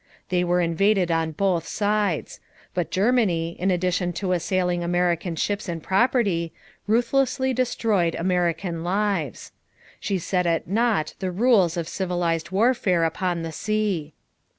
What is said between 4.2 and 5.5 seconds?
assailing American